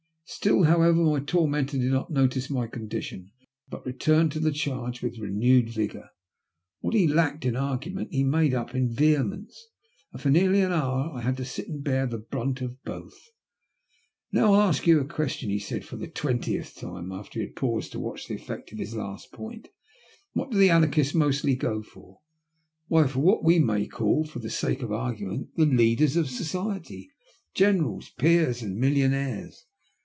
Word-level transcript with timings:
Still, 0.33 0.63
however, 0.63 1.03
my 1.03 1.19
tormentor 1.19 1.77
did 1.77 1.91
not 1.91 2.09
notice 2.09 2.49
my 2.49 2.65
condition, 2.65 3.31
but 3.67 3.85
returned 3.85 4.31
to 4.31 4.39
the 4.39 4.53
charge 4.53 5.01
with 5.01 5.17
renewed 5.19 5.69
vigour. 5.69 6.11
What 6.79 6.93
he 6.93 7.05
lacked 7.05 7.43
in 7.43 7.57
argument 7.57 8.11
he 8.13 8.23
made 8.23 8.53
up 8.53 8.73
in 8.73 8.87
vehemence. 8.89 9.61
And 10.13 10.21
for 10.21 10.29
nearly 10.29 10.61
an 10.61 10.71
hour 10.71 11.11
I 11.13 11.19
had 11.19 11.35
to 11.35 11.43
sit 11.45 11.67
and 11.67 11.83
bear 11.83 12.07
the 12.07 12.17
brunt 12.17 12.61
of 12.61 12.81
both. 12.85 13.13
"Now, 14.31 14.53
I'll 14.53 14.61
ask 14.69 14.87
you 14.87 15.01
a 15.01 15.05
question," 15.05 15.49
he 15.49 15.59
said 15.59 15.83
for 15.83 15.97
the 15.97 16.07
twentieth 16.07 16.75
time, 16.75 17.11
after 17.11 17.41
he 17.41 17.47
had 17.47 17.55
paused 17.57 17.91
to 17.91 17.99
watch 17.99 18.27
the 18.29 18.35
effect 18.35 18.71
of 18.71 18.79
his 18.79 18.95
last 18.95 19.33
point." 19.33 19.67
Who 20.35 20.49
do 20.49 20.57
the 20.57 20.69
Anarchists 20.69 21.13
mostly 21.13 21.57
go 21.57 21.83
for? 21.83 22.21
Why 22.87 23.05
for 23.07 23.19
what 23.19 23.43
we 23.43 23.59
may 23.59 23.85
call, 23.85 24.23
for 24.23 24.39
the 24.39 24.49
sake 24.49 24.81
of 24.81 24.93
argument, 24.93 25.49
the 25.57 25.65
leaders 25.65 26.15
of 26.15 26.29
Society— 26.29 27.11
generals, 27.53 28.09
peers, 28.11 28.61
and 28.61 28.81
milUonaires. 28.81 29.65